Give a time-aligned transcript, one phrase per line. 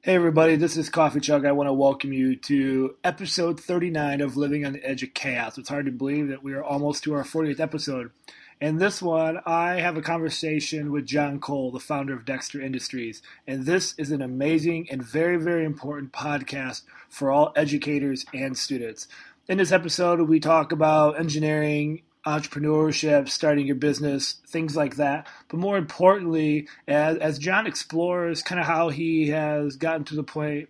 [0.00, 1.44] Hey, everybody, this is Coffee Chug.
[1.44, 5.58] I want to welcome you to episode 39 of Living on the Edge of Chaos.
[5.58, 8.12] It's hard to believe that we are almost to our 40th episode.
[8.60, 13.22] In this one, I have a conversation with John Cole, the founder of Dexter Industries.
[13.44, 19.08] And this is an amazing and very, very important podcast for all educators and students.
[19.48, 25.26] In this episode, we talk about engineering entrepreneurship, starting your business, things like that.
[25.48, 30.22] But more importantly, as, as John explores kind of how he has gotten to the
[30.22, 30.68] point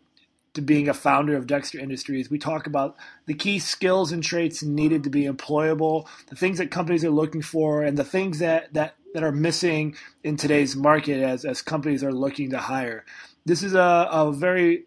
[0.54, 4.62] to being a founder of Dexter Industries, we talk about the key skills and traits
[4.62, 8.72] needed to be employable, the things that companies are looking for, and the things that,
[8.74, 13.04] that, that are missing in today's market as, as companies are looking to hire.
[13.44, 14.84] This is a, a very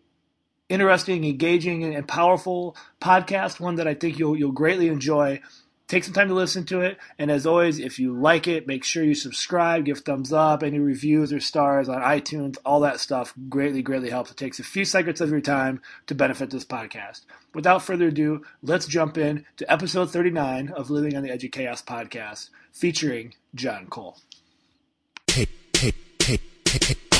[0.70, 5.41] interesting, engaging, and powerful podcast, one that I think you'll, you'll greatly enjoy
[5.91, 6.98] take some time to listen to it.
[7.20, 10.80] And as always, if you like it, make sure you subscribe, give thumbs up, any
[10.80, 14.31] reviews or stars on iTunes, all that stuff greatly, greatly helps.
[14.31, 17.22] It takes a few seconds of your time to benefit this podcast.
[17.53, 21.52] Without further ado, let's jump in to episode 39 of Living on the Edge of
[21.52, 24.17] Chaos podcast featuring John Cole.
[25.28, 26.95] Hey, hey, hey,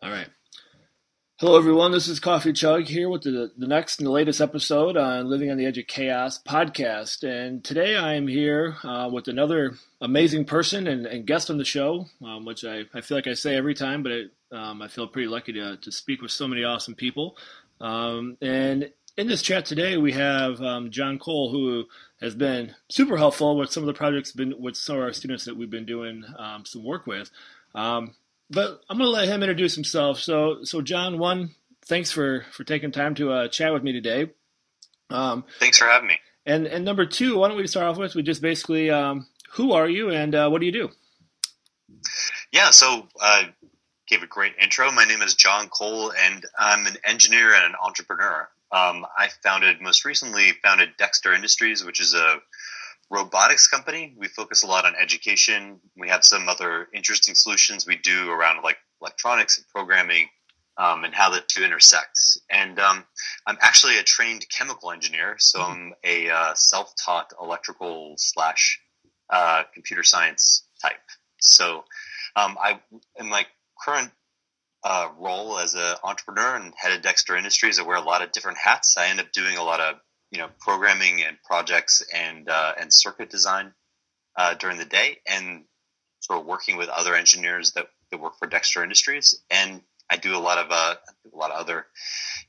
[0.00, 0.28] All right.
[1.40, 1.90] Hello, everyone.
[1.90, 5.50] This is Coffee Chug here with the, the next and the latest episode on Living
[5.50, 7.24] on the Edge of Chaos podcast.
[7.24, 11.64] And today I am here uh, with another amazing person and, and guest on the
[11.64, 14.86] show, um, which I, I feel like I say every time, but it, um, I
[14.86, 17.36] feel pretty lucky to, to speak with so many awesome people.
[17.80, 21.86] Um, and in this chat today, we have um, John Cole, who
[22.20, 25.44] has been super helpful with some of the projects been, with some of our students
[25.46, 27.32] that we've been doing um, some work with.
[27.74, 28.14] Um,
[28.50, 30.20] but I'm going to let him introduce himself.
[30.20, 31.54] So, so John, one,
[31.86, 34.30] thanks for for taking time to uh, chat with me today.
[35.10, 36.18] Um, thanks for having me.
[36.46, 39.72] And and number two, why don't we start off with we just basically um, who
[39.72, 40.90] are you and uh, what do you do?
[42.52, 43.44] Yeah, so uh,
[44.06, 44.90] gave a great intro.
[44.90, 48.48] My name is John Cole, and I'm an engineer and an entrepreneur.
[48.70, 52.38] Um, I founded most recently founded Dexter Industries, which is a
[53.10, 54.14] robotics company.
[54.18, 55.80] We focus a lot on education.
[55.96, 60.28] We have some other interesting solutions we do around like electronics and programming
[60.76, 62.18] um, and how the two intersect.
[62.50, 63.04] And um,
[63.46, 65.72] I'm actually a trained chemical engineer, so mm-hmm.
[65.72, 68.80] I'm a uh, self-taught electrical slash
[69.30, 71.00] uh, computer science type.
[71.40, 71.84] So
[72.36, 72.80] um, I
[73.18, 73.46] in my
[73.84, 74.10] current
[74.84, 78.32] uh, role as an entrepreneur and head of Dexter Industries, I wear a lot of
[78.32, 78.96] different hats.
[78.96, 79.96] I end up doing a lot of
[80.30, 83.72] you know programming and projects and uh, and circuit design
[84.36, 85.64] uh, during the day, and
[86.20, 89.40] sort of working with other engineers that, that work for Dexter Industries.
[89.50, 90.94] And I do a lot of uh,
[91.32, 91.86] a lot of other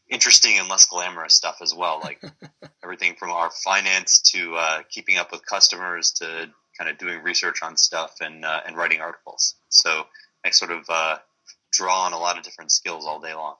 [0.09, 2.21] interesting and less glamorous stuff as well, like
[2.83, 7.61] everything from our finance to uh, keeping up with customers to kind of doing research
[7.61, 9.55] on stuff and uh, and writing articles.
[9.69, 10.05] So
[10.45, 11.17] I sort of uh,
[11.71, 13.55] draw on a lot of different skills all day long.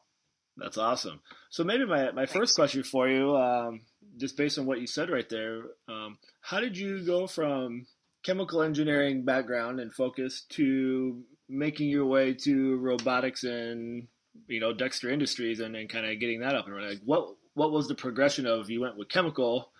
[0.57, 1.21] That's awesome.
[1.49, 3.81] So maybe my, my first question for you, um,
[4.19, 7.85] just based on what you said right there, um, how did you go from
[8.23, 14.07] chemical engineering background and focus to making your way to robotics and
[14.47, 16.89] you know Dexter Industries and, and kind of getting that up and running?
[16.91, 19.71] Like what what was the progression of you went with chemical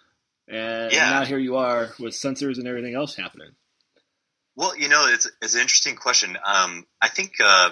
[0.47, 1.09] and yeah.
[1.11, 3.51] now here you are with sensors and everything else happening?
[4.55, 6.37] Well, you know, it's it's an interesting question.
[6.43, 7.71] Um, I think uh,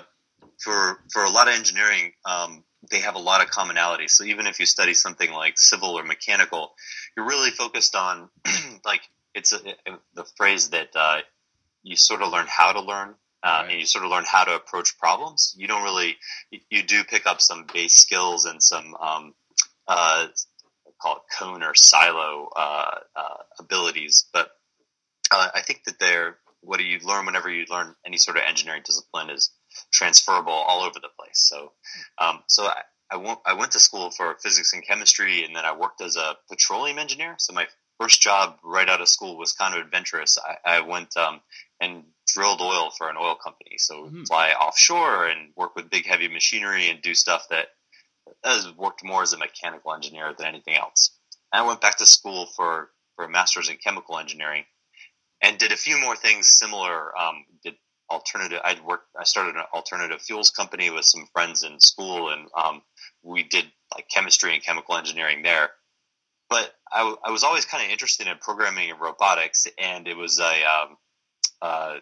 [0.60, 4.08] for for a lot of engineering, um, they have a lot of commonality.
[4.08, 6.74] So even if you study something like civil or mechanical,
[7.16, 8.30] you're really focused on
[8.86, 9.02] like
[9.34, 9.60] it's a,
[10.14, 11.20] the phrase that uh,
[11.84, 13.16] you sort of learn how to learn.
[13.44, 13.72] Uh, right.
[13.72, 15.54] And you sort of learn how to approach problems.
[15.58, 16.18] You don't really,
[16.72, 19.36] you do pick up some base skills and some, um,
[19.88, 20.28] uh,
[21.00, 24.26] call it cone or silo uh, uh, abilities.
[24.34, 24.50] But
[25.32, 28.44] uh, I think that they're what do you learn whenever you learn any sort of
[28.48, 29.52] engineering discipline is
[29.92, 31.40] transferable all over the place.
[31.50, 31.72] So,
[32.18, 35.66] um, so I, I went, I went to school for physics and chemistry, and then
[35.66, 37.36] I worked as a petroleum engineer.
[37.38, 37.68] So my
[38.00, 40.38] first job right out of school was kind of adventurous.
[40.38, 41.42] I, I went um,
[41.80, 43.78] and drilled oil for an oil company.
[43.78, 44.24] So mm-hmm.
[44.24, 47.68] fly offshore and work with big heavy machinery and do stuff that
[48.44, 51.12] has worked more as a mechanical engineer than anything else.
[51.52, 54.66] And I went back to school for, for a master's in chemical engineering
[55.42, 57.18] and did a few more things similar.
[57.18, 57.76] Um, did
[58.10, 58.60] alternative.
[58.64, 59.08] I'd worked.
[59.20, 62.82] I started an alternative fuels company with some friends in school, and um,
[63.24, 65.70] we did like chemistry and chemical engineering there.
[66.50, 70.40] But I, I was always kind of interested in programming and robotics, and it was
[70.40, 70.98] a um,
[71.62, 71.96] uh,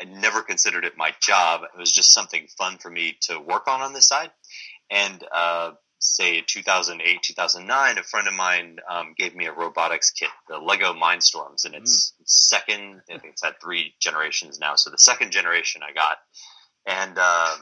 [0.00, 1.62] I never considered it my job.
[1.62, 4.30] It was just something fun for me to work on on the side.
[4.90, 10.30] And uh, say 2008, 2009, a friend of mine um, gave me a robotics kit,
[10.48, 12.22] the Lego Mindstorms, and it's mm.
[12.24, 13.00] second.
[13.10, 14.76] I think it's had three generations now.
[14.76, 16.18] So the second generation I got,
[16.86, 17.56] and uh,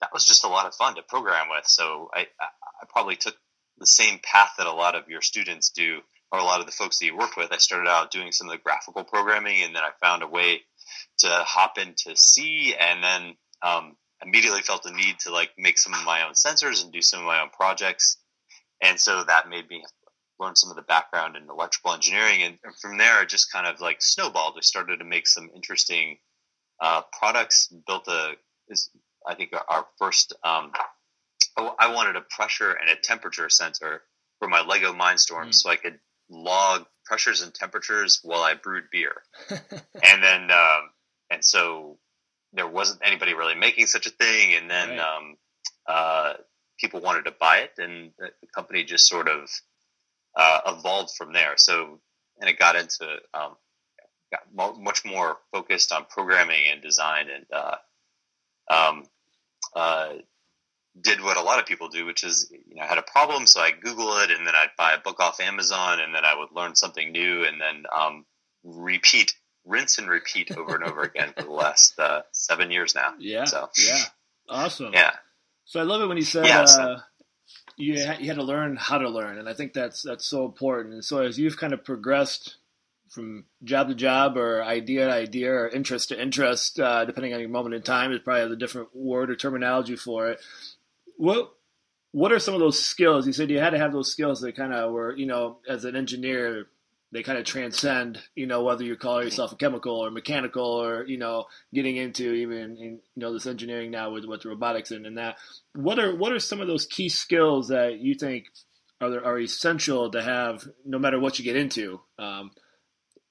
[0.00, 1.66] that was just a lot of fun to program with.
[1.66, 3.36] So I, I probably took
[3.78, 6.00] the same path that a lot of your students do,
[6.32, 7.52] or a lot of the folks that you worked with.
[7.52, 10.62] I started out doing some of the graphical programming, and then I found a way
[11.18, 15.94] to hop into C, and then um, immediately felt the need to like make some
[15.94, 18.18] of my own sensors and do some of my own projects.
[18.82, 19.84] And so that made me
[20.38, 22.42] learn some of the background in electrical engineering.
[22.42, 24.54] And from there, it just kind of like snowballed.
[24.56, 26.18] I started to make some interesting
[26.80, 28.32] uh, products, built a,
[28.68, 28.90] is,
[29.26, 30.72] I think our first, um,
[31.56, 34.02] I wanted a pressure and a temperature sensor
[34.38, 35.54] for my Lego Mindstorm mm.
[35.54, 35.98] so I could
[36.28, 39.14] log pressures and temperatures while I brewed beer.
[39.50, 40.90] and then, um,
[41.30, 41.98] and so
[42.56, 44.98] there wasn't anybody really making such a thing, and then right.
[44.98, 45.36] um,
[45.86, 46.32] uh,
[46.80, 49.48] people wanted to buy it, and the company just sort of
[50.34, 51.54] uh, evolved from there.
[51.56, 52.00] So,
[52.40, 53.04] and it got into
[53.34, 53.56] um,
[54.32, 57.76] got mo- much more focused on programming and design, and uh,
[58.70, 59.04] um,
[59.74, 60.14] uh,
[61.00, 63.46] did what a lot of people do, which is you know I had a problem,
[63.46, 66.34] so I Google it, and then I'd buy a book off Amazon, and then I
[66.38, 68.24] would learn something new, and then um,
[68.64, 69.34] repeat
[69.66, 73.14] rinse and repeat over and over again for the last uh, seven years now.
[73.18, 73.44] Yeah.
[73.44, 74.04] So yeah,
[74.48, 74.92] awesome.
[74.92, 75.12] Yeah.
[75.64, 77.00] So I love it when you said yeah, so, uh,
[77.76, 80.44] you had, you had to learn how to learn, and I think that's that's so
[80.44, 80.94] important.
[80.94, 82.56] And so as you've kind of progressed
[83.10, 87.40] from job to job, or idea to idea, or interest to interest, uh, depending on
[87.40, 90.40] your moment in time, is probably the different word or terminology for it.
[91.16, 91.52] What
[92.12, 93.26] what are some of those skills?
[93.26, 95.84] You said you had to have those skills that kind of were, you know, as
[95.84, 96.66] an engineer,
[97.12, 101.04] they kind of transcend, you know, whether you call yourself a chemical or mechanical or,
[101.06, 105.06] you know, getting into even, in, you know, this engineering now with, with robotics and,
[105.06, 105.36] and that.
[105.74, 108.46] What are, what are some of those key skills that you think
[109.00, 112.50] are, are essential to have no matter what you get into um,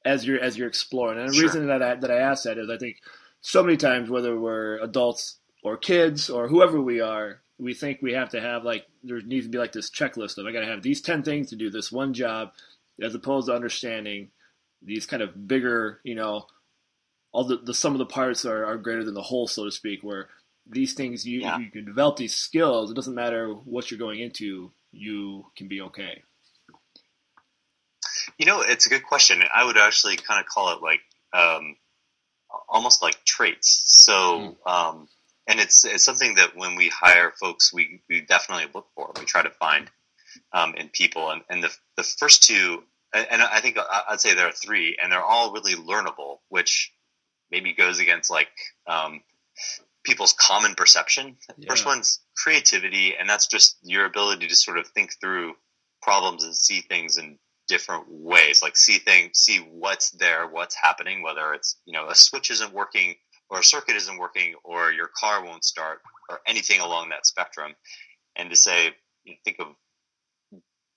[0.05, 1.19] as you're, as you're exploring?
[1.19, 1.43] And the sure.
[1.43, 2.97] reason that I, that I ask that is I think
[3.41, 8.13] so many times, whether we're adults or kids or whoever we are, we think we
[8.13, 10.65] have to have like, there needs to be like this checklist of I got to
[10.65, 12.51] have these 10 things to do this one job
[13.01, 14.29] as opposed to understanding
[14.81, 16.45] these kind of bigger, you know,
[17.31, 19.71] all the, the sum of the parts are, are greater than the whole, so to
[19.71, 20.29] speak, where
[20.67, 21.57] these things you yeah.
[21.57, 22.89] you can develop these skills.
[22.89, 26.23] It doesn't matter what you're going into, you can be okay.
[28.37, 29.41] You know, it's a good question.
[29.53, 31.01] I would actually kind of call it like
[31.33, 31.75] um,
[32.67, 33.83] almost like traits.
[33.85, 34.71] So, mm.
[34.71, 35.07] um,
[35.47, 39.11] and it's it's something that when we hire folks, we we definitely look for.
[39.19, 39.89] We try to find
[40.53, 41.29] um, in people.
[41.29, 42.83] And, and the, the first two,
[43.13, 43.77] and I think
[44.09, 46.91] I'd say there are three, and they're all really learnable, which
[47.51, 48.49] maybe goes against like
[48.87, 49.21] um,
[50.03, 51.37] people's common perception.
[51.57, 51.69] Yeah.
[51.69, 55.53] First one's creativity, and that's just your ability to sort of think through
[56.01, 57.37] problems and see things in
[57.67, 58.61] different ways.
[58.61, 62.73] Like see things, see what's there, what's happening, whether it's you know a switch isn't
[62.73, 63.15] working,
[63.49, 67.73] or a circuit isn't working, or your car won't start, or anything along that spectrum,
[68.35, 68.91] and to say
[69.23, 69.67] you know, think of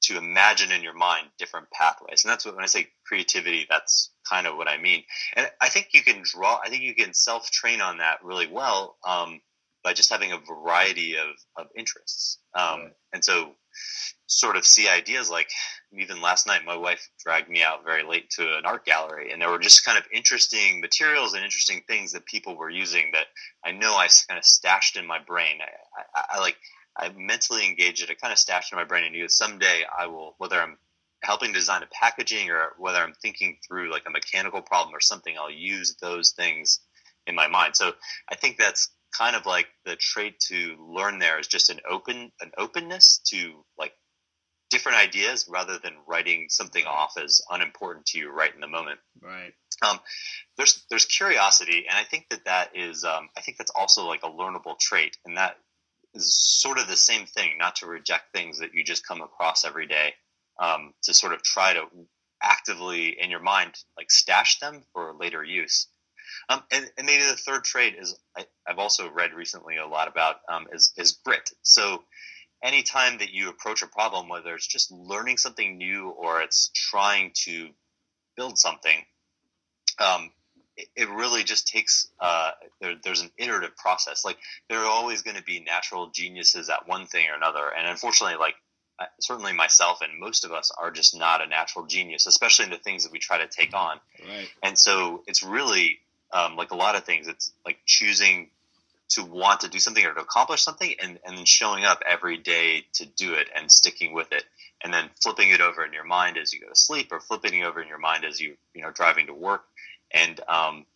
[0.08, 2.24] to imagine in your mind different pathways.
[2.24, 5.04] And that's what, when I say creativity, that's kind of what I mean.
[5.34, 8.46] And I think you can draw, I think you can self train on that really
[8.46, 9.40] well um,
[9.84, 12.38] by just having a variety of, of interests.
[12.54, 12.92] Um, right.
[13.12, 13.54] And so,
[14.26, 15.48] sort of see ideas like
[15.92, 19.40] even last night, my wife dragged me out very late to an art gallery, and
[19.40, 23.26] there were just kind of interesting materials and interesting things that people were using that
[23.64, 25.58] I know I kind of stashed in my brain.
[25.62, 26.56] I, I, I like
[26.98, 28.10] I mentally engage it.
[28.10, 30.78] I kind of stashed in my brain and knew someday I will, whether I'm
[31.22, 35.36] helping design a packaging or whether I'm thinking through like a mechanical problem or something,
[35.38, 36.80] I'll use those things
[37.26, 37.76] in my mind.
[37.76, 37.92] So
[38.30, 42.32] I think that's kind of like the trait to learn there is just an open,
[42.40, 43.92] an openness to like
[44.70, 49.00] different ideas rather than writing something off as unimportant to you right in the moment.
[49.22, 49.54] Right.
[49.82, 49.98] Um,
[50.56, 54.24] there's there's curiosity, and I think that that is um, I think that's also like
[54.24, 55.56] a learnable trait, and that
[56.14, 59.64] is sort of the same thing, not to reject things that you just come across
[59.64, 60.14] every day,
[60.58, 61.82] um, to sort of try to
[62.42, 65.88] actively in your mind like stash them for later use.
[66.48, 70.08] Um, and, and, maybe the third trait is I, have also read recently a lot
[70.08, 71.50] about um, is, is grit.
[71.62, 72.04] So
[72.62, 77.32] anytime that you approach a problem, whether it's just learning something new or it's trying
[77.44, 77.70] to
[78.36, 79.04] build something,
[79.98, 80.30] um,
[80.78, 84.24] it, it really just takes uh, there, there's an iterative process.
[84.24, 84.38] Like
[84.70, 88.38] there are always going to be natural geniuses at one thing or another, and unfortunately,
[88.38, 88.54] like
[89.20, 92.78] certainly myself and most of us are just not a natural genius, especially in the
[92.78, 93.98] things that we try to take on.
[94.26, 94.48] Right.
[94.62, 95.98] And so it's really
[96.32, 97.28] um, like a lot of things.
[97.28, 98.48] It's like choosing
[99.10, 102.36] to want to do something or to accomplish something, and and then showing up every
[102.36, 104.44] day to do it and sticking with it,
[104.84, 107.58] and then flipping it over in your mind as you go to sleep, or flipping
[107.60, 109.64] it over in your mind as you you know driving to work,
[110.12, 110.86] and um,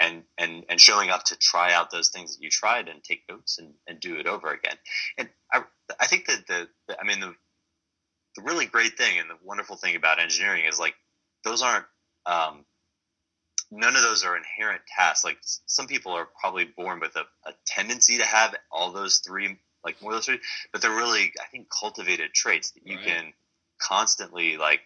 [0.00, 3.22] and and and showing up to try out those things that you tried and take
[3.28, 4.76] notes and, and do it over again.
[5.18, 5.64] And I
[6.00, 7.34] I think that the, the I mean the
[8.36, 10.94] the really great thing and the wonderful thing about engineering is like
[11.44, 11.84] those aren't
[12.26, 12.64] um,
[13.70, 15.24] none of those are inherent tasks.
[15.24, 19.56] Like some people are probably born with a, a tendency to have all those three,
[19.84, 20.40] like more of those three,
[20.72, 23.06] but they're really I think cultivated traits that you right.
[23.06, 23.32] can
[23.80, 24.80] constantly like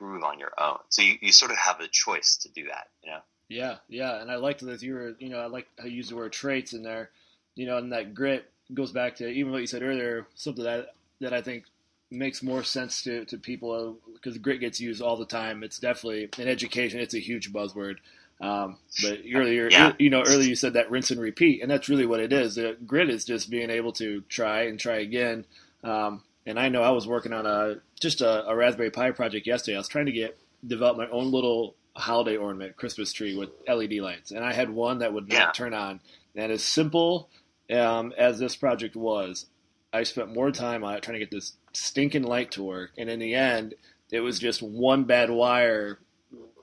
[0.00, 0.78] improve on your own.
[0.88, 3.20] So you, you sort of have a choice to do that, you know?
[3.48, 4.20] Yeah, yeah.
[4.20, 6.32] And I liked that you were, you know, I like how you use the word
[6.32, 7.10] traits in there,
[7.54, 10.94] you know, and that grit goes back to even what you said earlier, something that
[11.20, 11.64] that I think
[12.10, 15.62] makes more sense to, to people because grit gets used all the time.
[15.62, 17.00] It's definitely in education.
[17.00, 17.96] It's a huge buzzword.
[18.40, 19.92] Um, but earlier, yeah.
[19.98, 22.56] you know, earlier you said that rinse and repeat, and that's really what it is.
[22.56, 25.46] The grit is just being able to try and try again.
[25.82, 29.46] Um, and I know I was working on a just a, a, Raspberry Pi project
[29.46, 29.74] yesterday.
[29.74, 33.94] I was trying to get develop my own little holiday ornament Christmas tree with LED
[33.94, 35.52] lights, and I had one that would not yeah.
[35.52, 36.00] turn on.
[36.34, 37.28] And as simple
[37.70, 39.46] um, as this project was,
[39.92, 43.10] I spent more time on it trying to get this stinking light to work, and
[43.10, 43.74] in the end,
[44.10, 45.98] it was just one bad wire,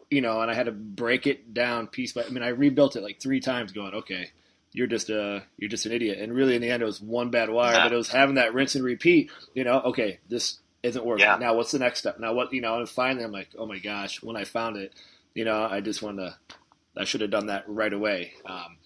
[0.10, 2.24] you know, and I had to break it down piece by.
[2.24, 4.32] I mean, I rebuilt it like three times, going, okay,
[4.74, 7.30] you're just a you're just an idiot, and really in the end, it was one
[7.30, 7.84] bad wire, yeah.
[7.84, 9.32] but it was having that rinse and repeat.
[9.54, 11.26] You know, okay, this isn't working.
[11.26, 11.38] Yeah.
[11.38, 12.20] Now, what's the next step?
[12.20, 12.78] Now, what you know?
[12.78, 14.94] And finally, I'm like, oh my gosh, when I found it,
[15.34, 16.38] you know, I just wanted to.
[16.96, 18.34] I should have done that right away.
[18.46, 18.78] Um,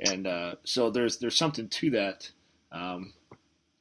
[0.00, 2.30] and uh, so there's there's something to that.
[2.72, 3.12] Um,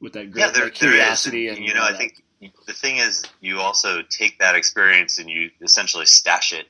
[0.01, 2.23] with that great yeah, there, curiosity and, and you know I think
[2.65, 6.65] the thing is you also take that experience and you essentially stash it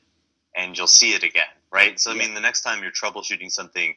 [0.54, 3.96] and you'll see it again right so I mean the next time you're troubleshooting something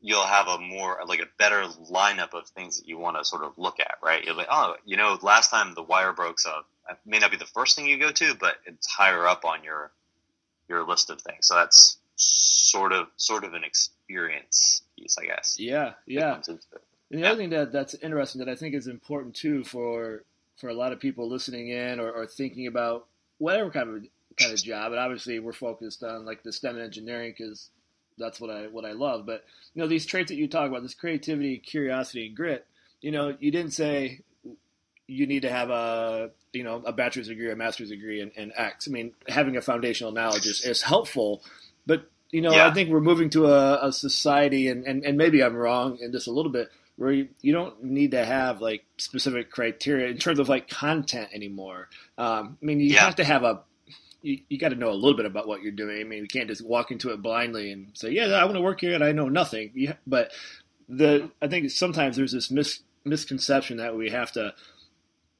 [0.00, 3.42] you'll have a more like a better lineup of things that you want to sort
[3.42, 4.24] of look at right?
[4.24, 6.50] You'll be oh you know last time the wire broke so
[6.88, 9.64] it may not be the first thing you go to but it's higher up on
[9.64, 9.90] your
[10.68, 11.46] your list of things.
[11.46, 15.56] So that's sort of sort of an experience piece I guess.
[15.58, 16.40] Yeah yeah.
[16.46, 16.58] and
[17.10, 20.24] the other thing that that's interesting that I think is important too for
[20.56, 23.06] for a lot of people listening in or, or thinking about
[23.38, 24.02] whatever kind of
[24.38, 27.70] kind of job, and obviously we're focused on like the STEM and engineering because
[28.18, 29.26] that's what I what I love.
[29.26, 29.44] But
[29.74, 32.66] you know these traits that you talk about, this creativity, curiosity, and grit.
[33.00, 34.20] You know, you didn't say
[35.06, 38.52] you need to have a you know a bachelor's degree, a master's degree in, in
[38.56, 38.88] X.
[38.88, 41.42] I mean, having a foundational knowledge is, is helpful,
[41.86, 42.68] but you know, yeah.
[42.68, 46.12] I think we're moving to a, a society, and, and, and maybe I'm wrong in
[46.12, 50.18] this a little bit, where you, you don't need to have like specific criteria in
[50.18, 51.88] terms of like content anymore.
[52.18, 53.04] Um, I mean, you yeah.
[53.04, 53.60] have to have a
[54.22, 56.00] you, you got to know a little bit about what you're doing.
[56.00, 58.60] I mean, you can't just walk into it blindly and say, "Yeah, I want to
[58.60, 59.70] work here," and I know nothing.
[59.74, 60.32] Yeah, but
[60.88, 64.54] the I think sometimes there's this mis, misconception that we have to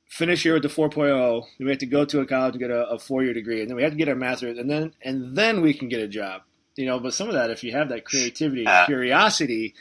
[0.08, 2.70] finish here with the 4.0, then we have to go to a college and get
[2.70, 4.92] a, a four year degree, and then we have to get our master's, and then
[5.02, 6.42] and then we can get a job.
[6.76, 9.74] You know, but some of that, if you have that creativity, uh, curiosity,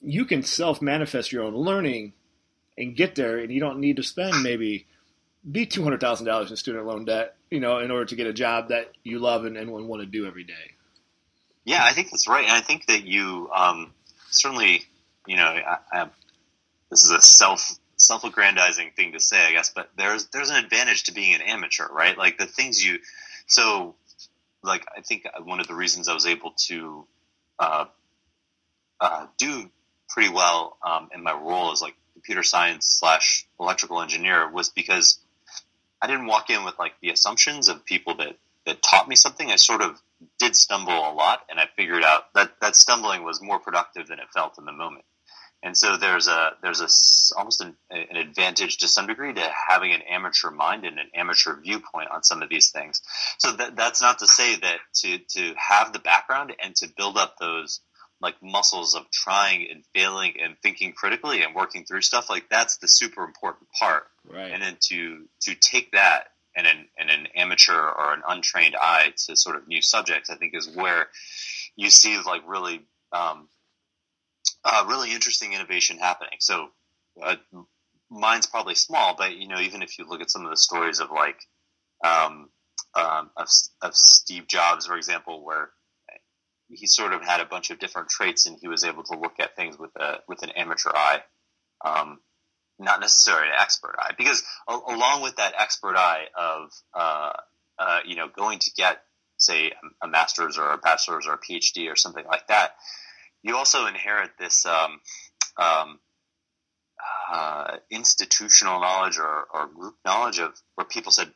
[0.00, 2.12] you can self manifest your own learning
[2.78, 4.86] and get there, and you don't need to spend maybe
[5.50, 8.26] be two hundred thousand dollars in student loan debt, you know, in order to get
[8.26, 10.74] a job that you love and, and want to do every day.
[11.64, 13.92] Yeah, I think that's right, and I think that you um,
[14.30, 14.82] certainly,
[15.26, 16.10] you know, I, I,
[16.90, 21.04] this is a self self-aggrandizing thing to say, I guess, but there's there's an advantage
[21.04, 22.16] to being an amateur, right?
[22.16, 22.98] Like the things you,
[23.46, 23.94] so,
[24.62, 27.06] like I think one of the reasons I was able to
[27.58, 27.84] uh,
[29.00, 29.70] uh, do
[30.08, 35.18] pretty well um, in my role as like computer science slash electrical engineer was because
[36.02, 39.50] I didn't walk in with like the assumptions of people that that taught me something.
[39.50, 40.00] I sort of
[40.38, 44.18] did stumble a lot, and I figured out that that stumbling was more productive than
[44.18, 45.04] it felt in the moment.
[45.62, 49.92] And so there's a there's a almost an, an advantage to some degree to having
[49.92, 53.00] an amateur mind and an amateur viewpoint on some of these things.
[53.38, 57.16] So that, that's not to say that to to have the background and to build
[57.16, 57.80] up those
[58.22, 62.76] like muscles of trying and failing and thinking critically and working through stuff like that's
[62.78, 64.04] the super important part.
[64.26, 64.52] Right.
[64.52, 69.12] And then to to take that and an, and an amateur or an untrained eye
[69.26, 71.06] to sort of new subjects i think is where
[71.76, 73.48] you see like really um,
[74.64, 76.38] uh, really interesting innovation happening.
[76.40, 76.68] So
[77.22, 77.36] uh,
[78.10, 81.00] mine's probably small but you know even if you look at some of the stories
[81.00, 81.38] of like
[82.04, 82.50] um,
[82.94, 83.48] um, of,
[83.80, 85.70] of Steve Jobs, for example, where
[86.72, 89.38] he sort of had a bunch of different traits and he was able to look
[89.38, 91.22] at things with a with an amateur eye,
[91.84, 92.18] um,
[92.78, 94.12] not necessarily an expert eye.
[94.16, 97.32] Because a, along with that expert eye of uh,
[97.78, 99.02] uh, you know going to get
[99.38, 102.76] say a master's or a bachelor's or a PhD or something like that,
[103.42, 105.00] you also inherit this um,
[105.56, 105.98] um,
[107.32, 111.32] uh, institutional knowledge or, or, group knowledge of where people said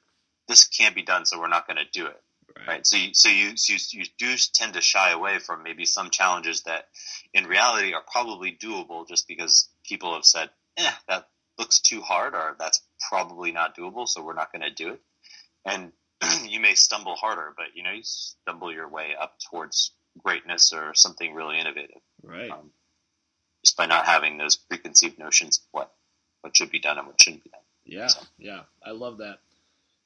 [0.47, 2.23] this can't be done, so we're not going to do it.
[2.56, 2.68] Right.
[2.68, 2.86] right.
[2.86, 6.10] So, you, so you, so you you do tend to shy away from maybe some
[6.10, 6.88] challenges that,
[7.34, 12.34] in reality, are probably doable, just because people have said, "Eh, that looks too hard,"
[12.34, 15.00] or "That's probably not doable," so we're not going to do it.
[15.64, 15.92] And
[16.50, 20.94] you may stumble harder, but you know you stumble your way up towards greatness or
[20.94, 22.00] something really innovative.
[22.22, 22.50] Right.
[22.50, 22.70] Um,
[23.64, 25.92] just by not having those preconceived notions of what
[26.40, 27.60] what should be done and what shouldn't be done.
[27.84, 28.20] Yeah, so.
[28.38, 29.40] yeah, I love that.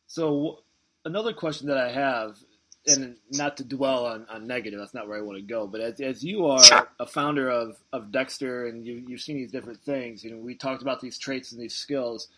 [0.06, 0.62] So
[1.04, 2.36] another question that I have,
[2.86, 5.66] and not to dwell on, on negative, that's not where I want to go.
[5.66, 6.88] But as, as you are sure.
[6.98, 10.54] a founder of, of Dexter and you, you've seen these different things, you know, we
[10.54, 12.28] talked about these traits and these skills.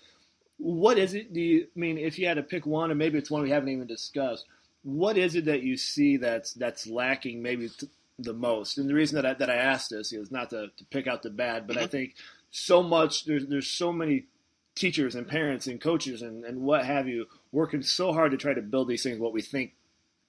[0.58, 1.32] What is it?
[1.32, 3.50] Do you I mean if you had to pick one, and maybe it's one we
[3.50, 4.44] haven't even discussed?
[4.84, 7.88] What is it that you see that's that's lacking maybe t-
[8.18, 8.78] the most?
[8.78, 11.22] And the reason that I, that I asked this is not to, to pick out
[11.22, 11.84] the bad, but mm-hmm.
[11.84, 12.14] I think
[12.50, 14.26] so much there's there's so many
[14.74, 18.54] teachers and parents and coaches and, and what have you working so hard to try
[18.54, 19.72] to build these things what we think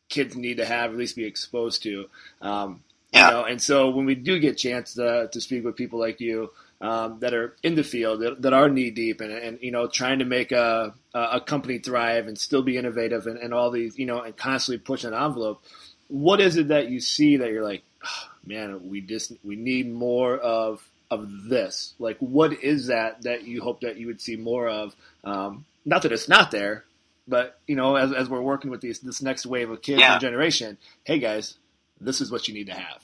[0.09, 2.09] kids need to have at least be exposed to
[2.41, 2.83] um,
[3.13, 3.27] yeah.
[3.27, 6.00] you know and so when we do get a chance to, to speak with people
[6.00, 9.59] like you um, that are in the field that, that are knee deep and, and
[9.62, 13.53] you know trying to make a, a company thrive and still be innovative and, and
[13.53, 15.63] all these you know and constantly push an envelope
[16.09, 19.89] what is it that you see that you're like oh, man we just we need
[19.89, 21.93] more of of this?
[22.00, 24.96] Like, what is that that you hope that you would see more of?
[25.24, 26.86] Um, not that it's not there,
[27.27, 30.13] but you know, as, as we're working with these this next wave of kids yeah.
[30.13, 31.58] and generation, hey guys,
[32.01, 33.01] this is what you need to have.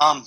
[0.00, 0.24] Um,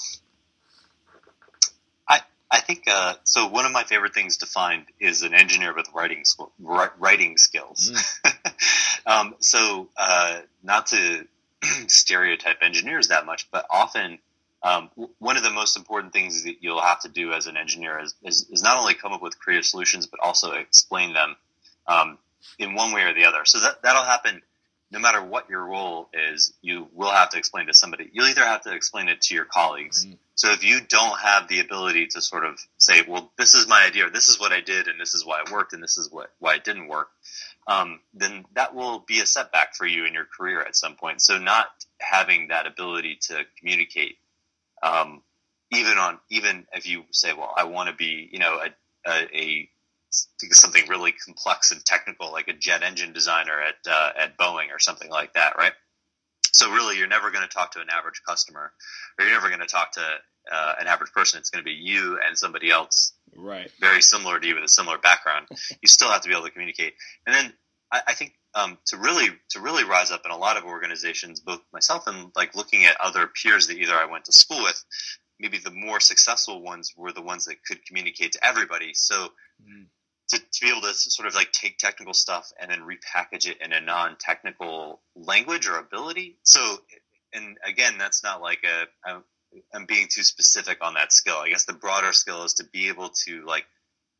[2.08, 3.48] I I think uh, so.
[3.48, 7.91] One of my favorite things to find is an engineer with writing school, writing skills.
[8.26, 8.56] Mm.
[9.06, 11.28] um, so uh, not to
[11.88, 14.19] stereotype engineers that much, but often
[14.62, 18.00] um, one of the most important things that you'll have to do as an engineer
[18.00, 21.36] is, is, is not only come up with creative solutions, but also explain them
[21.88, 22.17] um,
[22.58, 23.45] in one way or the other.
[23.45, 24.41] So that, that'll happen
[24.91, 28.10] no matter what your role is, you will have to explain to somebody.
[28.12, 30.08] You'll either have to explain it to your colleagues.
[30.34, 33.84] So if you don't have the ability to sort of say, well, this is my
[33.86, 35.98] idea, or this is what I did, and this is why it worked, and this
[35.98, 37.10] is what, why it didn't work,
[37.67, 41.22] um, then that will be a setback for you in your career at some point.
[41.22, 41.67] So not
[42.00, 44.17] having that ability to communicate
[44.84, 45.22] um,
[45.72, 49.38] even on even if you say, well, I want to be, you know, a, a,
[49.38, 49.70] a
[50.12, 54.80] something really complex and technical, like a jet engine designer at uh, at Boeing or
[54.80, 55.74] something like that, right?
[56.52, 58.72] So really, you're never going to talk to an average customer,
[59.18, 60.02] or you're never going to talk to
[60.52, 61.39] uh, an average person.
[61.39, 63.70] It's going to be you and somebody else, right?
[63.80, 65.48] Very similar to you with a similar background.
[65.50, 66.96] you still have to be able to communicate,
[67.28, 67.54] and then
[67.91, 71.39] I, I think um, to really to really rise up in a lot of organizations,
[71.39, 74.84] both myself and like looking at other peers that either I went to school with,
[75.39, 78.93] maybe the more successful ones were the ones that could communicate to everybody.
[78.93, 79.30] So
[79.62, 79.86] mm.
[80.30, 83.62] to, to be able to sort of like take technical stuff and then repackage it
[83.62, 86.38] in a non-technical language or ability.
[86.43, 86.80] So,
[87.34, 89.21] and again, that's not like a, a
[89.73, 91.38] I'm being too specific on that skill.
[91.38, 93.65] I guess the broader skill is to be able to like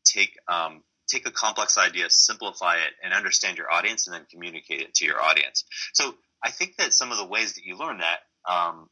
[0.04, 4.82] take um, take a complex idea, simplify it, and understand your audience, and then communicate
[4.82, 5.64] it to your audience.
[5.94, 8.20] So I think that some of the ways that you learn that
[8.50, 8.90] um,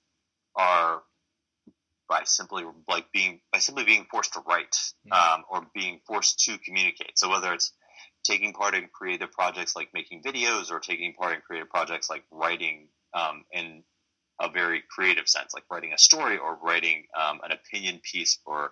[0.56, 1.02] are
[2.10, 4.76] by simply like being by simply being forced to write
[5.12, 7.18] um, or being forced to communicate.
[7.20, 7.74] So whether it's
[8.24, 12.24] taking part in creative projects like making videos or taking part in creative projects like
[12.32, 13.84] writing um, in
[14.40, 18.72] a very creative sense, like writing a story or writing um, an opinion piece for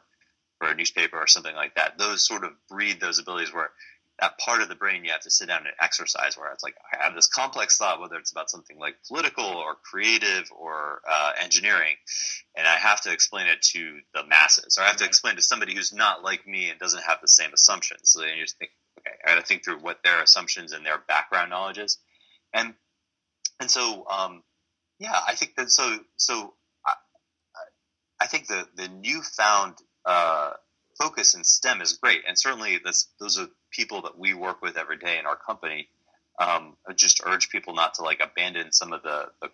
[0.59, 1.97] for a newspaper or something like that.
[1.97, 3.71] Those sort of breed those abilities where
[4.19, 6.75] that part of the brain you have to sit down and exercise where it's like
[6.93, 11.31] I have this complex thought, whether it's about something like political or creative or uh,
[11.41, 11.95] engineering,
[12.55, 15.41] and I have to explain it to the masses, or I have to explain to
[15.41, 18.01] somebody who's not like me and doesn't have the same assumptions.
[18.03, 20.85] So then you just think, okay, I got to think through what their assumptions and
[20.85, 21.97] their background knowledge is,
[22.53, 22.73] and
[23.59, 24.43] and so um,
[24.99, 26.53] yeah, I think that so so
[26.85, 26.93] I,
[28.21, 30.53] I think the the newfound uh,
[30.99, 34.77] focus in STEM is great, and certainly this, those are people that we work with
[34.77, 35.87] every day in our company.
[36.39, 39.49] Um, I just urge people not to like abandon some of the, the,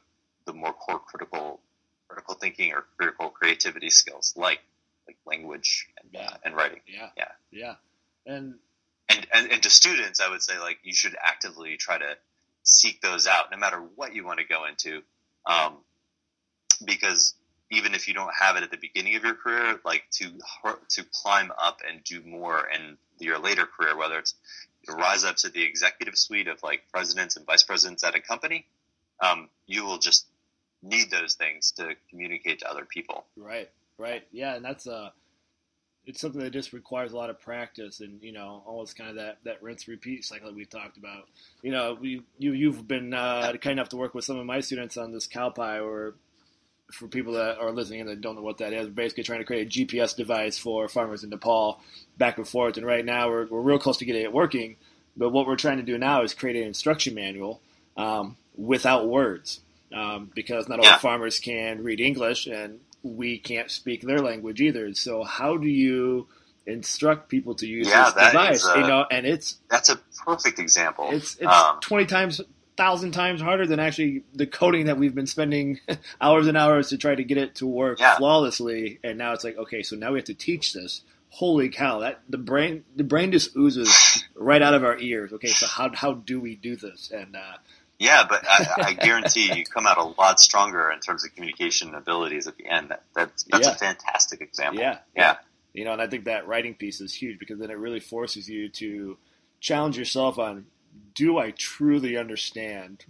[0.46, 1.60] the more core critical
[2.08, 4.60] critical thinking or critical creativity skills, like
[5.08, 6.30] like language and, yeah.
[6.32, 6.82] uh, and writing.
[6.88, 7.76] Yeah, yeah, yeah,
[8.26, 8.56] and,
[9.10, 12.18] and and and to students, I would say like you should actively try to
[12.64, 15.02] seek those out, no matter what you want to go into,
[15.46, 15.78] um,
[16.84, 17.34] because
[17.72, 20.30] even if you don't have it at the beginning of your career, like to
[20.90, 24.36] to climb up and do more in your later career, whether it's
[24.90, 28.66] rise up to the executive suite of like presidents and vice presidents at a company,
[29.22, 30.28] um, you will just
[30.84, 33.26] need those things to communicate to other people.
[33.38, 35.10] Right, right, yeah, and that's uh
[36.06, 39.16] it's something that just requires a lot of practice and you know almost kind of
[39.18, 41.28] that, that rinse repeat cycle that we talked about
[41.62, 44.60] you know we, you you've been uh, kind enough to work with some of my
[44.60, 46.16] students on this cowpie or
[46.92, 49.40] for people that are listening and that don't know what that is we're basically trying
[49.40, 51.80] to create a gps device for farmers in nepal
[52.18, 54.76] back and forth and right now we're, we're real close to getting it working
[55.18, 57.62] but what we're trying to do now is create an instruction manual
[57.98, 59.62] um, without words
[59.94, 64.94] um, because not all farmers can read english and we can't speak their language either.
[64.94, 66.28] So how do you
[66.66, 68.66] instruct people to use yeah, this device?
[68.66, 71.10] A, you know, and it's that's a perfect example.
[71.12, 72.42] It's it's um, twenty times
[72.82, 75.80] thousand times harder than actually the coding that we've been spending
[76.22, 78.18] hours and hours to try to get it to work yeah.
[78.18, 79.00] flawlessly.
[79.04, 81.04] And now it's like, okay, so now we have to teach this.
[81.30, 82.00] Holy cow!
[82.00, 85.32] That the brain the brain just oozes right out of our ears.
[85.32, 87.10] Okay, so how how do we do this?
[87.12, 87.58] And uh,
[88.00, 91.96] yeah, but I, I guarantee you come out a lot stronger in terms of communication
[91.96, 92.90] abilities at the end.
[92.90, 93.74] That, that's that's yeah.
[93.74, 94.82] a fantastic example.
[94.82, 95.38] Yeah, yeah.
[95.72, 98.50] You know, and I think that writing piece is huge because then it really forces
[98.50, 99.18] you to
[99.62, 100.66] challenge yourself on:
[101.14, 103.04] Do I truly understand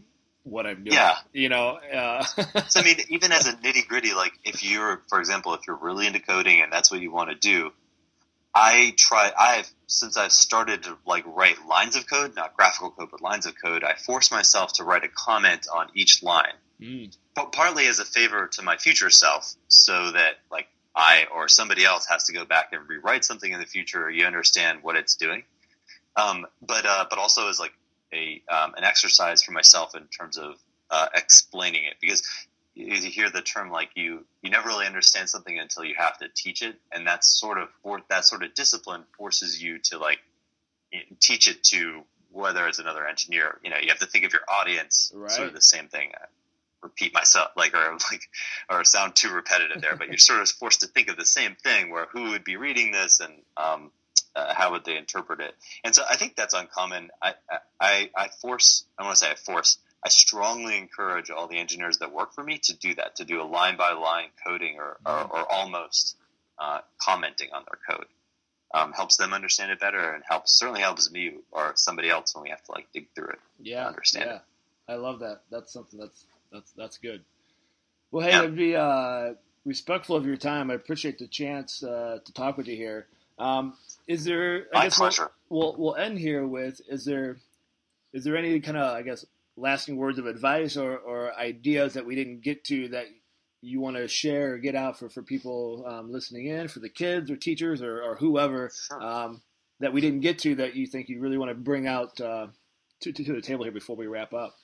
[0.43, 0.95] what I'm doing?
[0.95, 1.15] Yeah.
[1.33, 1.79] You know.
[1.93, 2.23] Uh,
[2.67, 5.75] so I mean, even as a nitty gritty, like if you're, for example, if you're
[5.75, 7.71] really into coding and that's what you want to do,
[8.53, 9.31] I try.
[9.37, 13.45] I've since I've started to like write lines of code, not graphical code, but lines
[13.45, 13.83] of code.
[13.83, 17.15] I force myself to write a comment on each line, mm.
[17.35, 21.85] but partly as a favor to my future self, so that like I or somebody
[21.85, 24.09] else has to go back and rewrite something in the future.
[24.09, 25.43] You understand what it's doing,
[26.15, 27.73] um, but uh, but also as like
[28.13, 30.55] a um, an exercise for myself in terms of
[30.89, 31.95] uh, explaining it.
[32.01, 32.23] Because
[32.73, 36.27] you hear the term like you you never really understand something until you have to
[36.33, 36.75] teach it.
[36.91, 37.69] And that's sort of
[38.09, 40.19] that sort of discipline forces you to like
[41.19, 43.59] teach it to whether it's another engineer.
[43.63, 45.31] You know you have to think of your audience right.
[45.31, 46.11] sort of the same thing.
[46.15, 46.25] I
[46.81, 48.29] repeat myself like or like
[48.69, 51.55] or sound too repetitive there but you're sort of forced to think of the same
[51.63, 53.91] thing where who would be reading this and um,
[54.35, 57.33] uh, how would they interpret it and so i think that's uncommon i
[57.79, 61.99] i i force i want to say i force I strongly encourage all the engineers
[61.99, 64.97] that work for me to do that, to do a line by line coding or,
[65.05, 65.31] or, mm-hmm.
[65.31, 66.17] or almost
[66.57, 68.07] uh, commenting on their code.
[68.73, 72.43] Um, helps them understand it better and helps certainly helps me or somebody else when
[72.43, 73.39] we have to like dig through it.
[73.59, 74.35] Yeah, understand yeah.
[74.35, 74.41] it.
[74.87, 75.41] I love that.
[75.51, 77.25] That's something that's that's that's good.
[78.11, 78.41] Well, hey, yeah.
[78.43, 79.33] to be uh,
[79.65, 83.07] respectful of your time, I appreciate the chance uh, to talk with you here.
[83.41, 83.73] Um,
[84.07, 84.67] is there?
[84.73, 85.31] I My guess pleasure.
[85.49, 87.37] We'll, we'll, we'll end here with: Is there
[88.13, 89.25] is there any kind of I guess
[89.57, 93.05] lasting words of advice or, or ideas that we didn't get to that
[93.61, 96.89] you want to share or get out for, for people um, listening in, for the
[96.89, 99.01] kids or teachers or, or whoever sure.
[99.01, 99.41] um,
[99.79, 102.47] that we didn't get to that you think you really want to bring out uh,
[103.01, 104.55] to, to, to, the table here before we wrap up?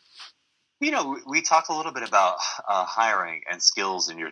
[0.79, 2.37] You know, we talked a little bit about
[2.67, 4.31] uh, hiring and skills, and you're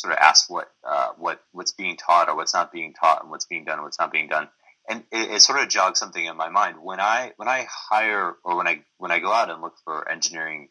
[0.00, 3.30] sort of ask what uh, what what's being taught or what's not being taught, and
[3.30, 4.48] what's being done, and what's not being done
[4.88, 8.34] and it, it, sort of jogs something in my mind when I when I hire
[8.44, 10.68] or when I when I go out and look for engineering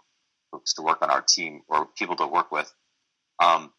[0.51, 2.71] folks to work on our team or people to work with,
[3.41, 3.71] um,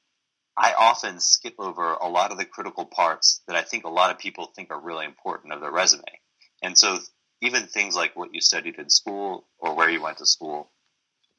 [0.56, 4.10] I often skip over a lot of the critical parts that I think a lot
[4.10, 6.02] of people think are really important of their resume.
[6.62, 6.98] And so
[7.42, 10.70] even things like what you studied in school or where you went to school,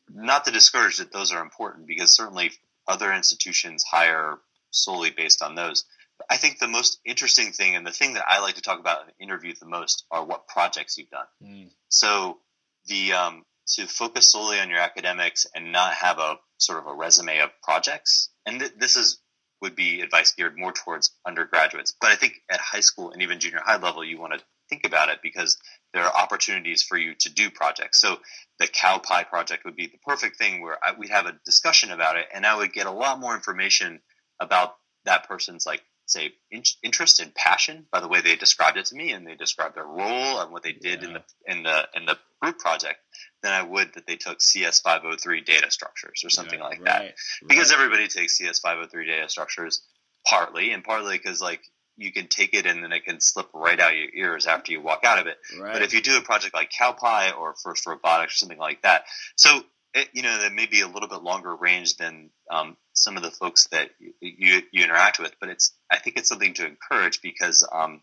[0.10, 2.52] not to discourage that those are important because certainly
[2.92, 4.38] other institutions hire
[4.72, 5.86] solely based on those.
[6.30, 9.08] I think the most interesting thing and the thing that I like to talk about
[9.08, 11.26] in interviews the most are what projects you've done.
[11.44, 11.70] Mm.
[11.90, 12.38] So
[12.86, 16.94] the um, to focus solely on your academics and not have a sort of a
[16.94, 18.30] resume of projects.
[18.46, 19.20] And th- this is
[19.62, 21.94] would be advice geared more towards undergraduates.
[22.02, 24.86] But I think at high school and even junior high level, you want to think
[24.86, 25.58] about it because
[25.94, 28.00] there are opportunities for you to do projects.
[28.00, 28.18] So
[28.60, 31.92] the cow pie project would be the perfect thing where I, we'd have a discussion
[31.92, 34.00] about it, and I would get a lot more information
[34.40, 34.76] about
[35.06, 38.96] that person's like say in- interest and passion by the way they described it to
[38.96, 41.08] me and they described their role and what they did yeah.
[41.08, 43.00] in the in the in the group project
[43.44, 47.16] than I would that they took CS503 data structures or something yeah, like right, that
[47.48, 47.80] because right.
[47.80, 49.84] everybody takes CS503 data structures
[50.28, 51.62] partly and partly because like
[52.02, 54.82] you can take it and then it can slip right out your ears after you
[54.82, 55.38] walk out of it.
[55.60, 55.74] Right.
[55.74, 59.04] But if you do a project like CowPie or First Robotics or something like that,
[59.36, 59.62] so
[59.94, 63.24] it, you know, that may be a little bit longer range than um, some of
[63.24, 66.66] the folks that you, you, you, interact with, but it's I think it's something to
[66.66, 68.02] encourage because um,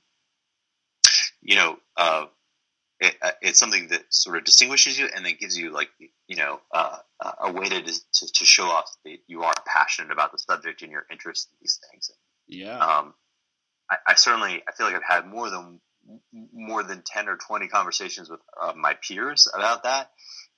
[1.41, 2.27] you know uh,
[3.01, 5.89] it, uh, it's something that sort of distinguishes you and then gives you like
[6.27, 6.99] you know uh,
[7.41, 10.93] a way to, to, to show off that you are passionate about the subject and
[10.93, 12.11] your interest in these things.
[12.49, 12.79] Yeah.
[12.79, 13.15] Um,
[13.91, 15.81] I, I, certainly I feel like I've had more than
[16.53, 20.11] more than ten or twenty conversations with uh, my peers about that,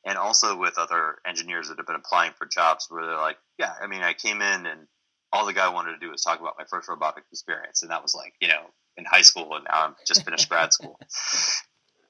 [0.04, 3.72] and also with other engineers that have been applying for jobs where they're like, yeah,
[3.80, 4.86] I mean, I came in and
[5.32, 8.02] all the guy wanted to do was talk about my first robotic experience, and that
[8.02, 8.62] was like you know
[8.96, 10.98] in high school, and now I'm just finished grad school.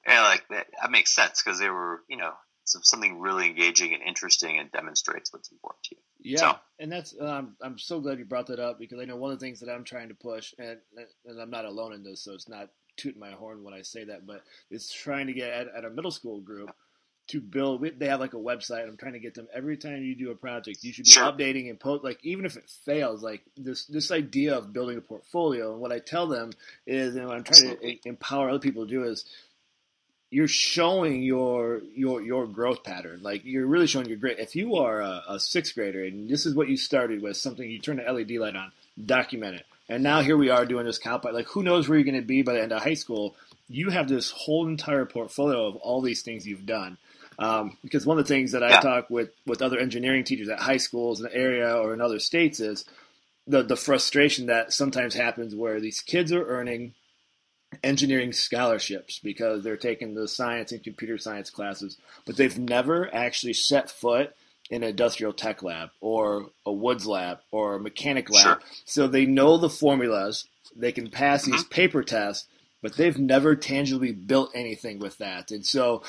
[0.03, 4.03] And like that, that makes sense because they were, you know, something really engaging and
[4.03, 6.01] interesting and demonstrates what's important to you.
[6.33, 9.15] Yeah, so, and that's um, I'm so glad you brought that up because I know
[9.15, 10.77] one of the things that I'm trying to push, and
[11.25, 14.03] and I'm not alone in this, so it's not tooting my horn when I say
[14.05, 16.69] that, but it's trying to get at, at a middle school group
[17.27, 17.85] to build.
[17.97, 18.87] They have like a website.
[18.87, 21.23] I'm trying to get them every time you do a project, you should be sure.
[21.23, 22.03] updating and post.
[22.03, 25.71] Like even if it fails, like this this idea of building a portfolio.
[25.71, 26.51] And what I tell them
[26.85, 27.95] is, and what I'm trying Absolutely.
[28.03, 29.25] to empower other people to do is
[30.31, 33.19] you're showing your your your growth pattern.
[33.21, 34.39] Like you're really showing your great.
[34.39, 37.69] If you are a, a, sixth grader and this is what you started with, something
[37.69, 38.71] you turn the LED light on,
[39.05, 41.25] document it, and now here we are doing this comp.
[41.25, 43.35] Like who knows where you're going to be by the end of high school?
[43.67, 46.97] You have this whole entire portfolio of all these things you've done.
[47.37, 48.79] Um, because one of the things that I yeah.
[48.79, 52.19] talk with with other engineering teachers at high schools in the area or in other
[52.19, 52.85] states is
[53.47, 56.93] the the frustration that sometimes happens where these kids are earning
[57.83, 63.53] engineering scholarships because they're taking the science and computer science classes, but they've never actually
[63.53, 64.35] set foot
[64.69, 68.43] in an industrial tech lab or a woods lab or a mechanic lab.
[68.43, 68.61] Sure.
[68.85, 71.69] So they know the formulas, they can pass these mm-hmm.
[71.69, 72.47] paper tests,
[72.81, 75.51] but they've never tangibly built anything with that.
[75.51, 76.03] And so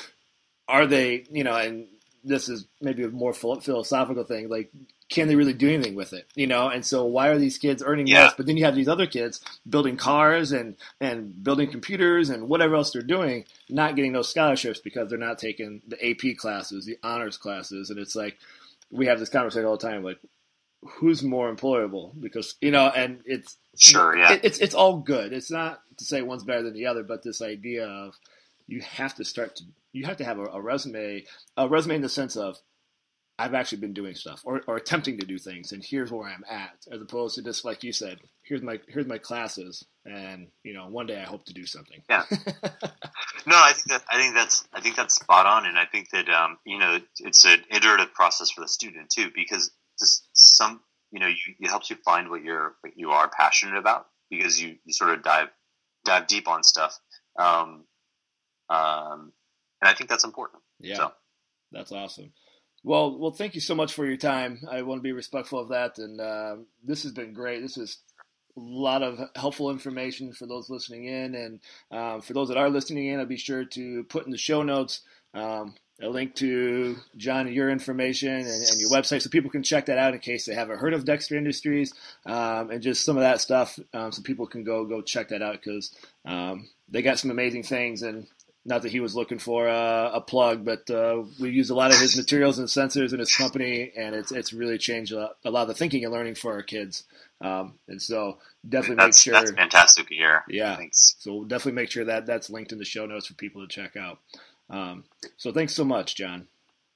[0.67, 1.87] are they, you know, and
[2.23, 4.71] this is maybe a more philosophical thing, like
[5.09, 6.27] can they really do anything with it?
[6.35, 8.23] You know, and so why are these kids earning yeah.
[8.23, 8.33] less?
[8.35, 12.75] But then you have these other kids building cars and and building computers and whatever
[12.75, 16.97] else they're doing, not getting those scholarships because they're not taking the AP classes, the
[17.03, 18.37] honors classes, and it's like
[18.89, 20.19] we have this conversation all the time, like
[20.85, 22.19] who's more employable?
[22.19, 25.33] Because you know, and it's sure, yeah, it, it's it's all good.
[25.33, 28.15] It's not to say one's better than the other, but this idea of
[28.67, 31.23] you have to start to you have to have a, a resume,
[31.55, 32.57] a resume in the sense of
[33.39, 36.43] I've actually been doing stuff or, or attempting to do things, and here's where I'm
[36.49, 40.73] at, as opposed to just like you said, here's my here's my classes, and you
[40.73, 42.01] know, one day I hope to do something.
[42.09, 42.23] Yeah.
[42.29, 46.09] no, I think that I think that's I think that's spot on, and I think
[46.11, 50.81] that um, you know it's an iterative process for the student too, because just some
[51.11, 54.61] you know you, it helps you find what you're what you are passionate about because
[54.61, 55.47] you, you sort of dive
[56.05, 56.99] dive deep on stuff,
[57.39, 57.85] um,
[58.69, 59.31] um,
[59.83, 60.63] and I think that's important.
[60.79, 61.11] Yeah, so.
[61.73, 62.31] that's awesome.
[62.85, 64.59] Well, well, thank you so much for your time.
[64.69, 67.61] I want to be respectful of that, and uh, this has been great.
[67.61, 67.97] This is
[68.55, 71.59] a lot of helpful information for those listening in, and
[71.91, 74.63] um, for those that are listening in, I'll be sure to put in the show
[74.63, 75.01] notes
[75.33, 79.63] um, a link to John and your information and, and, your website, so people can
[79.63, 81.93] check that out in case they haven't heard of Dexter Industries,
[82.25, 85.41] um, and just some of that stuff, um, so people can go go check that
[85.41, 85.93] out because
[86.25, 88.27] um, they got some amazing things, and
[88.65, 91.91] not that he was looking for a, a plug, but uh, we use a lot
[91.91, 95.51] of his materials and sensors in his company, and it's it's really changed a, a
[95.51, 97.03] lot of the thinking and learning for our kids.
[97.41, 100.43] Um, and so definitely that's, make sure that's fantastic to hear.
[100.47, 101.15] Yeah, thanks.
[101.19, 103.67] So we'll definitely make sure that that's linked in the show notes for people to
[103.67, 104.19] check out.
[104.69, 105.03] Um,
[105.37, 106.47] so thanks so much, John.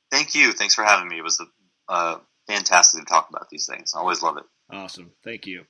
[0.09, 0.53] Thank you.
[0.53, 1.17] Thanks for having me.
[1.17, 1.43] It was
[1.89, 3.93] uh, fantastic to talk about these things.
[3.93, 4.43] I always love it.
[4.71, 5.11] Awesome.
[5.23, 5.65] Thank you.